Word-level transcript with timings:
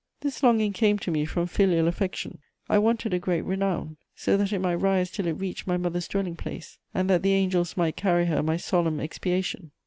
This 0.21 0.41
longing 0.41 0.73
came 0.73 0.97
to 0.97 1.11
me 1.11 1.25
from 1.25 1.45
filial 1.45 1.87
affection: 1.87 2.39
I 2.67 2.79
wanted 2.79 3.13
a 3.13 3.19
great 3.19 3.43
renown, 3.43 3.97
so 4.15 4.35
that 4.35 4.51
it 4.51 4.57
might 4.57 4.73
rise 4.77 5.11
till 5.11 5.27
it 5.27 5.37
reached 5.39 5.67
my 5.67 5.77
mother's 5.77 6.07
dwelling 6.07 6.35
place, 6.35 6.79
and 6.91 7.07
that 7.07 7.21
the 7.21 7.33
angels 7.33 7.77
might 7.77 7.97
carry 7.97 8.25
her 8.25 8.41
my 8.41 8.57
solemn 8.57 8.99
expiation. 8.99 9.69